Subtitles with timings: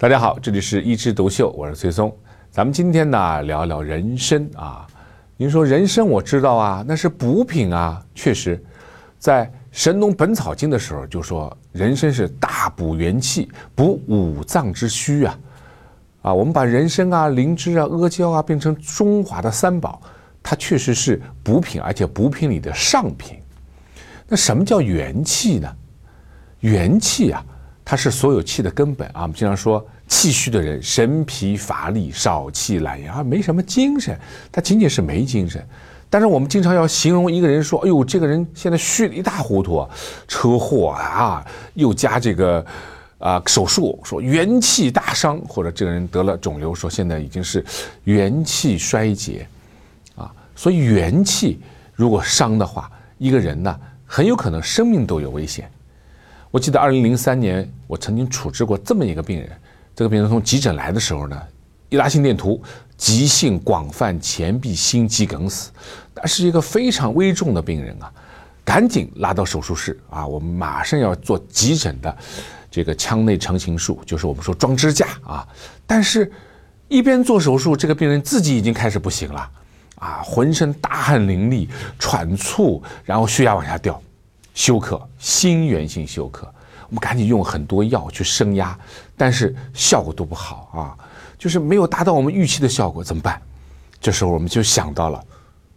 [0.00, 2.16] 大家好，这里是一枝独秀，我是崔松。
[2.52, 4.86] 咱们今天呢聊聊人参啊。
[5.36, 8.00] 您说人参，我知道啊，那是补品啊。
[8.14, 8.62] 确实，
[9.18, 15.38] 在《神农本草经》的时候就说，人参是大补元气、补五脏之虚啊。
[16.22, 20.00] 啊，我们把人参啊、灵芝啊、阿胶啊变成中华的三宝，
[20.44, 23.36] 它确实是补品，而且补品里的上品。
[24.28, 25.68] 那什么叫元气呢？
[26.60, 27.44] 元气啊。
[27.90, 29.22] 它是所有气的根本啊！
[29.22, 34.14] 我们经常说，气虚的人神疲乏力、少气懒言啊，没什么精神。
[34.52, 35.66] 他仅仅是没精神。
[36.10, 39.88] 但是我们经常要形容一个人说：“哎呦，这个人现在虚的一塌糊涂，
[40.26, 42.62] 车祸啊，又加这个
[43.16, 47.64] 啊手术，说元气大伤，或者这个人得了肿瘤，说现在已经是
[48.04, 49.48] 元气衰竭
[50.14, 50.30] 啊。
[50.54, 51.58] 所以元气
[51.94, 53.74] 如果伤的话，一个人呢，
[54.04, 55.66] 很有可能生命都有危险。”
[56.50, 59.50] 我记得二零零三年，我曾经处置过这么一个病人。
[59.94, 61.38] 这个病人从急诊来的时候呢，
[61.88, 62.62] 一拉心电图，
[62.96, 65.70] 急性广泛前壁心肌梗死，
[66.14, 68.10] 那是一个非常危重的病人啊，
[68.64, 72.16] 赶紧拉到手术室啊，我们马上要做急诊的
[72.70, 75.46] 这个腔内成形术，就是我们说装支架啊。
[75.86, 76.30] 但是，
[76.86, 79.50] 一边做手术，这个病人自己已经开始不行了
[79.96, 84.00] 啊，浑身大汗淋漓，喘促，然后血压往下掉。
[84.58, 86.52] 休克，心源性休克，
[86.88, 88.76] 我们赶紧用很多药去升压，
[89.16, 90.98] 但是效果都不好啊，
[91.38, 93.40] 就是没有达到我们预期的效果，怎么办？
[94.00, 95.24] 这时候我们就想到了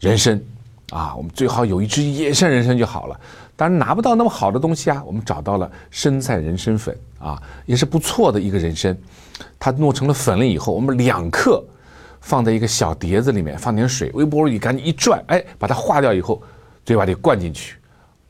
[0.00, 0.42] 人参
[0.90, 3.20] 啊，我们最好有一支野生人参就好了。
[3.54, 8.98] 当然拿不到那么好的东西啊，我们找到了生菜人参粉啊，也是不错的一个人参，
[9.56, 11.62] 它弄成了粉了以后，我们两克
[12.20, 16.42] 放在一个小碟子里面，放点水，微波炉里赶紧一转，哎，把它化掉以后，
[16.84, 17.76] 嘴巴里灌进去。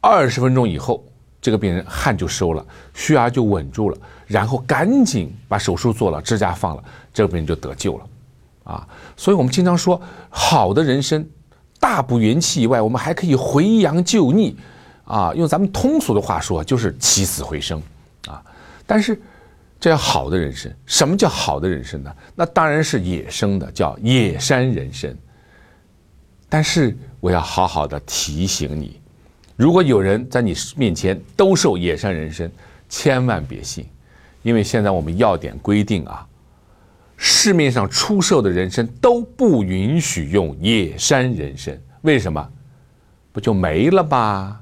[0.06, 1.02] 二十分钟以后，
[1.40, 8.06] 这个病人汗就收了，血压就稳住了，然后赶紧把手术做了，支架放了，这个病人就得救了，
[8.64, 8.86] 啊！
[9.16, 11.24] 所以我们经常说，好的人参
[11.80, 14.54] 大补元气以外，我们还可以回阳救逆，
[15.06, 17.82] 啊，用咱们通俗的话说，就是起死回生，
[18.28, 18.44] 啊！
[18.86, 19.18] 但是
[19.80, 22.14] 这要好的人参，什么叫好的人参呢？
[22.34, 25.16] 那当然是野生的，叫野山人参。
[26.46, 29.00] 但是我要好好的提醒你。
[29.56, 32.50] 如果有人在你面前兜售野山人参，
[32.88, 33.86] 千万别信，
[34.42, 36.26] 因为现在我们药典规定啊，
[37.16, 41.80] 市面上出售的人参都不允许用野山人参。
[42.02, 42.48] 为什么？
[43.32, 44.60] 不就没了吧？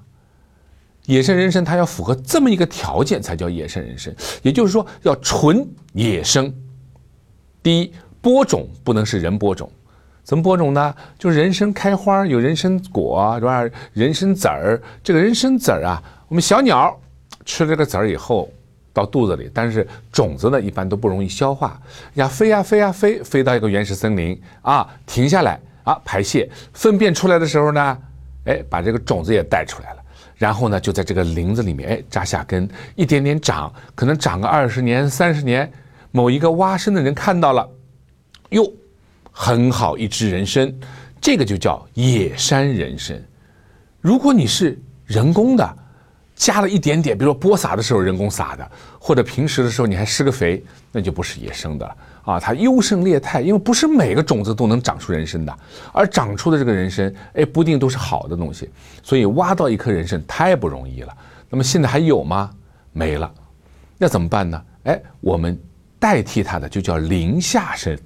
[1.06, 6.54] 野生人参它要符合这么一个条件才叫野生人参，也就是说要纯野生。
[7.62, 9.70] 第一，播种不能是人播种。
[10.24, 10.94] 怎么播种呢？
[11.18, 13.64] 就是人参开花有人参果，是吧？
[13.92, 16.96] 人参籽儿，这个人参籽儿啊，我们小鸟
[17.44, 18.48] 吃了这个籽儿以后
[18.92, 21.80] 到肚子里，但是种子呢一般都不容易消化，
[22.14, 27.98] 呀飞呀飞呀飞，飞到一个原始森林啊，停下来啊排泄，粪便出来的时候呢，
[28.44, 30.02] 哎把这个种子也带出来了，
[30.36, 35.68] 然后呢就在这个林子里面哎扎下根，一点点长，可能长个二十年三十年，
[36.12, 37.68] 某一个挖参的人看到了，
[38.50, 38.72] 哟。
[39.32, 40.72] 很好，一支人参，
[41.20, 43.20] 这个就叫野山人参。
[44.00, 45.76] 如果你是人工的，
[46.36, 52.40] 加了一点点，比如说播撒的时候人工撒的，或者平时的时候你还施个肥，那就不是野生的了啊。
[52.40, 55.56] 它优胜劣汰，因为不是每个种子都能长出人参的，
[55.92, 58.68] 而长出的这个人参，哎，不一定都是好的东西。
[59.02, 61.16] 所以挖到一颗人参太不容易了。
[61.48, 62.50] 那么现在还有吗？
[62.92, 63.32] 没了。
[63.98, 64.60] 那怎么办呢？
[64.84, 65.56] 哎，我们
[65.98, 67.96] 代替它的就叫林下参。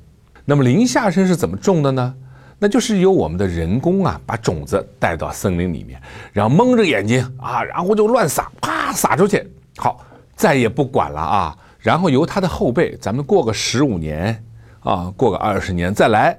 [0.47, 2.15] 那么林下参是怎么种的呢？
[2.59, 6.01] 那就是由我们的人工啊，把种子带到森林里面，
[6.33, 9.47] 然后蒙着眼睛啊，然后就乱撒，啪撒出去，
[9.77, 10.03] 好，
[10.35, 11.59] 再也不管了啊。
[11.79, 14.43] 然后由他的后辈，咱们过个十五年
[14.81, 16.39] 啊，过个二十年再来，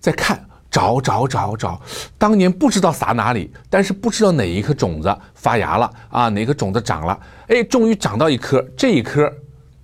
[0.00, 1.80] 再看找找找找，
[2.16, 9.30] 当年不知道撒哪里，但是不知道哪一颗种子发芽了啊，哪个种子长了，哎，终于长到一颗，这一颗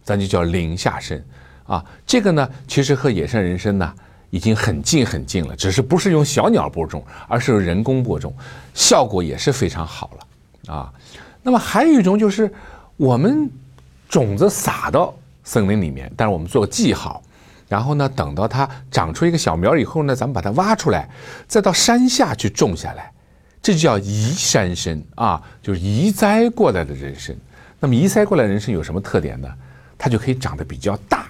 [0.03, 1.23] 咱就叫林下参。
[1.71, 3.95] 啊，这个呢，其实和野生人参呢
[4.31, 8.35] 已经很近很近了，只是不是用小鸟播种，而是用人工播种，
[8.75, 10.93] 效果也是非常好了啊。
[11.45, 12.53] 那么还有一种就是
[12.97, 13.49] 我们
[14.09, 15.15] 种子撒到
[15.45, 17.23] 森林里面，但是我们做个记号，
[17.69, 21.09] 然后呢，等到它长出一个小苗以后呢，咱们把它挖出来，
[21.47, 23.13] 再到山下去种下来，
[23.63, 27.37] 这就叫移山参啊，就是移栽过来的人参。
[27.79, 29.49] 那么移栽过来人参有什么特点呢？
[29.97, 31.30] 它就可以长得比较大。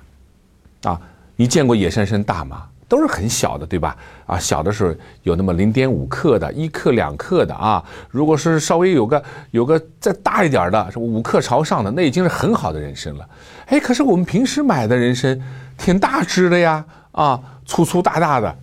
[0.82, 1.00] 啊，
[1.36, 2.66] 你见过野山参大吗？
[2.88, 3.96] 都是很小的，对吧？
[4.26, 4.92] 啊，小的时候
[5.22, 7.84] 有那么零点五克的，一克两克的啊。
[8.08, 9.22] 如果是稍微有个
[9.52, 13.28] 有个再大一点的，什么五克朝上的，那已经是很好的人参了。
[13.66, 15.40] 哎，可是我们平时买的人参
[15.78, 18.58] 挺大只的呀，啊，粗粗大大的，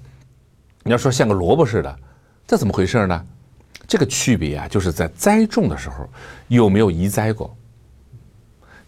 [0.83, 1.99] 你要说像个萝卜似的，
[2.45, 3.25] 这怎么回事呢？
[3.87, 6.05] 这个区别啊，就是在栽种的时候
[6.49, 7.55] 有没有移栽过。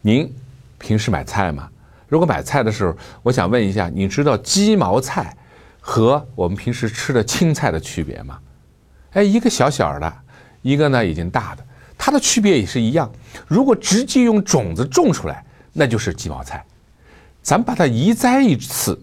[0.01, 0.29] 您
[0.77, 1.69] 平时买菜吗？
[2.09, 5.33] 如果买菜的时候，我想问一下，你知道鸡毛菜
[5.79, 8.37] 和我们平时吃的青菜的区别吗？
[9.11, 10.13] 哎，一个小小的，
[10.61, 11.63] 一个呢已经大的，
[11.97, 13.09] 它的区别也是一样。
[13.47, 16.65] 如果直接用种子种出来，那就是鸡毛菜。
[17.41, 18.99] 咱把它移栽一次，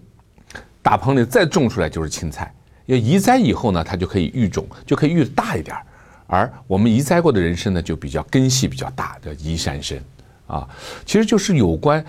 [0.81, 2.53] 大棚里再种出来就是青菜。
[2.85, 5.83] 要移栽以后呢，它就可以育种，就可以育大一点儿。
[6.27, 9.97] 而我们移栽过的人参呢，就比较根系比较大，叫移山参
[10.45, 10.67] 啊，
[11.05, 12.05] 其实就是有关。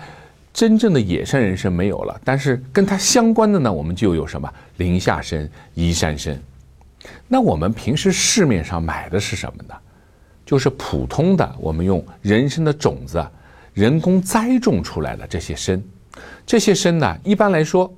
[0.59, 6.37] 真正的野山人参没有了，但是跟它相关的呢，我们就有什么林下参、移山参。
[7.29, 9.73] 那我们平时市面上买的是什么呢？
[10.45, 13.25] 就是普通的，我们用人参的种子
[13.73, 15.81] 人工栽种出来的这些参。
[16.45, 17.89] 这些参呢，一般来说，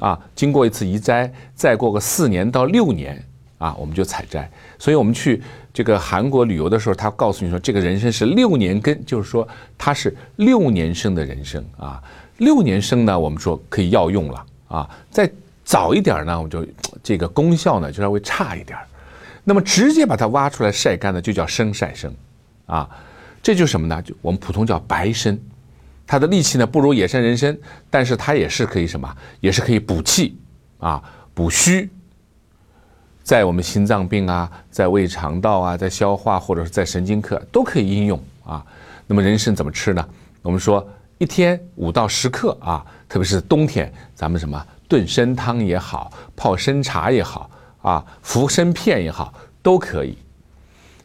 [0.00, 3.24] 啊，经过一次移栽，再过个四年到六年。
[3.60, 9.46] 啊，我们就采摘，所以我们去这个韩国旅游的时候，他告诉你说，这个人参是六年根，就是说
[9.76, 12.02] 它是六年生的人参啊。
[12.38, 14.88] 六年生呢，我们说可以药用了啊。
[15.10, 15.30] 再
[15.62, 16.66] 早一点呢，我就
[17.02, 18.78] 这个功效呢就稍微差一点。
[19.44, 22.10] 那么直接把它挖出来晒干的，就叫生晒参
[22.64, 22.88] 啊。
[23.42, 24.00] 这就是什么呢？
[24.00, 25.38] 就我们普通叫白参，
[26.06, 27.54] 它的力气呢不如野生人参，
[27.90, 30.38] 但是它也是可以什么，也是可以补气
[30.78, 31.02] 啊，
[31.34, 31.90] 补虚。
[33.30, 38.66] 在我们心脏病啊，在胃肠道啊，在消化或者是在神经科都可以应用啊。
[39.06, 40.04] 那么人参怎么吃呢？
[40.42, 40.84] 我们说
[41.18, 47.48] 一天五到十克啊，特别是冬天，咱们什么炖参汤也好，泡参茶也好
[47.82, 49.32] 啊，服参片也好，
[49.62, 50.18] 都可以。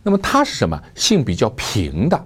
[0.02, 0.82] 那么它是什么？
[0.96, 2.26] 性比较平的。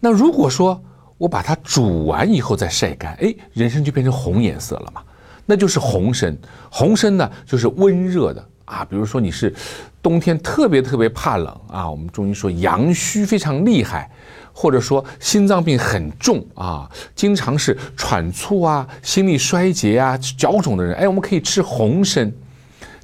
[0.00, 0.82] 那如果说
[1.16, 5.00] 我把它煮完以后再晒干，哎，人参就变成红颜色了嘛，
[5.46, 6.36] 那就是红参。
[6.72, 8.44] 红参呢，就是温热的。
[8.70, 9.52] 啊，比如说你是
[10.00, 14.08] 冬天特别特别怕冷啊，我们中医说阳虚非常厉害，
[14.52, 22.32] 或者说心脏病很重啊，经常是喘促啊、心力衰竭啊、脚肿的人，哎，我们可以吃红参。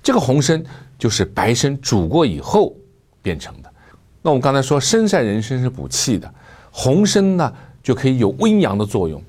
[0.02, 0.62] 这个红参
[0.96, 2.72] 就是白参煮过以后
[3.20, 3.68] 变成的。
[4.22, 6.32] 那我们刚才说参晒人参是补气的，
[6.70, 7.52] 红参呢
[7.82, 9.20] 就可以有温阳的作用。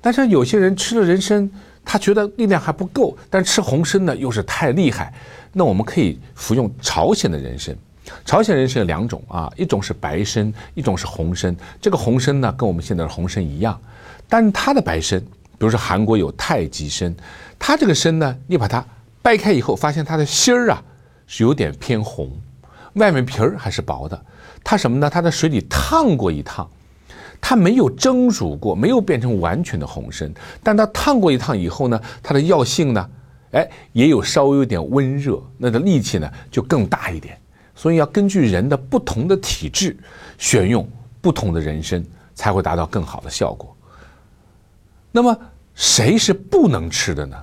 [0.00, 1.50] 但是有些人吃了人参，
[1.84, 5.12] 他觉得力量还不够，但吃红参呢又是太厉害。
[5.52, 7.76] 那我们可以服用朝鲜的人参，
[8.24, 11.54] 朝鲜人参有两种啊，一种是白参，一种是红参。
[11.80, 13.80] 这个红参呢，跟我们现在的红参一样，
[14.28, 17.12] 但它的白参，比如说韩国有太极参，
[17.58, 18.84] 它这个参呢，你把它
[19.22, 20.82] 掰开以后，发现它的芯儿啊
[21.26, 22.30] 是有点偏红，
[22.94, 24.20] 外面皮儿还是薄的。
[24.62, 25.10] 它什么呢？
[25.10, 26.70] 它在水里烫过一趟，
[27.40, 30.32] 它没有蒸煮过，没有变成完全的红参，
[30.62, 33.10] 但它烫过一趟以后呢，它的药性呢？
[33.52, 37.36] 哎，也有稍微有点温热，那个力气呢就更大一点，
[37.74, 39.96] 所以要根据人的不同的体质，
[40.38, 40.88] 选用
[41.20, 42.04] 不同的人参，
[42.34, 43.76] 才会达到更好的效果。
[45.10, 45.36] 那么
[45.74, 47.36] 谁是不能吃的呢？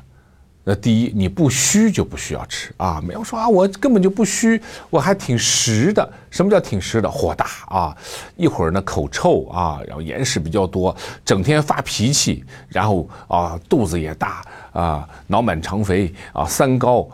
[0.69, 2.99] 那第一，你不虚就不需要吃啊！
[3.01, 6.11] 没有说啊，我根本就不虚，我还挺实的。
[6.29, 7.09] 什么叫挺实的？
[7.09, 7.97] 火大啊！
[8.35, 10.93] 一会儿呢口臭啊，然后眼屎比较多，
[11.23, 14.43] 整天发脾气，然后啊肚子也大
[14.73, 17.07] 啊，脑满肠肥啊，三高，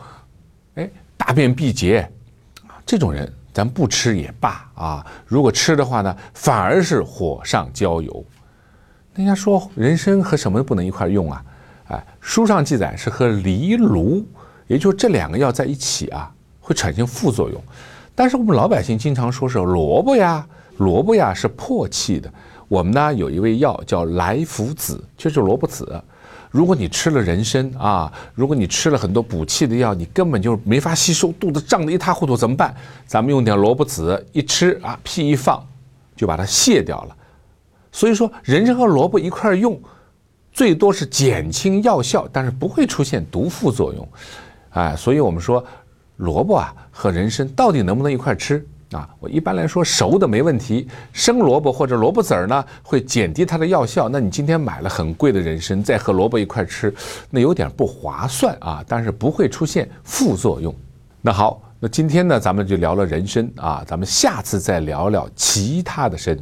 [0.74, 2.10] 哎，大便闭结，
[2.84, 5.06] 这种人咱不吃也罢啊。
[5.28, 8.26] 如果吃的话呢，反而是火上浇油。
[9.14, 11.46] 人家说人参和什么不能一块用啊？
[12.22, 14.26] 书上记载是和藜芦，
[14.68, 16.32] 也就是这两个药在一起啊，
[16.62, 17.62] 会产生副作用。
[18.16, 20.48] 但是我们老百姓经常说是萝卜呀，
[20.78, 22.32] 萝卜呀是破气的。
[22.68, 26.02] 我们呢有一味药叫来福子，就是萝卜籽。
[26.50, 32.74] 如果你吃了人参啊，如果你吃了很多补气的药，你根本就没法吸收，肚子胀得一塌糊涂，怎么办？
[33.08, 35.66] 咱们用点萝卜籽一吃啊，屁一放，
[36.16, 37.16] 就把它泻掉了。
[37.92, 39.80] 所以说，人参和萝卜一块用。
[40.54, 44.08] 最多是减轻药效，但是不会出现毒副作用，
[44.70, 45.66] 哎，所以我们说
[46.18, 49.10] 萝卜啊和人参到底能不能一块吃啊？
[49.20, 54.08] 我一般来说熟的没问题，生萝卜或者萝卜籽儿呢会减低它的药效。
[54.08, 56.94] 那你今天买了很贵的人参，再和萝卜一块吃，
[57.32, 58.86] 那有点不划算啊。
[58.88, 60.74] 但是不会出现副作用。
[61.20, 66.38] 那好，那今天呢咱们就聊了人参啊，咱们下次再聊聊其他的参。